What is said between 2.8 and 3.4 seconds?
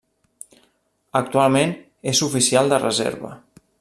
reserva.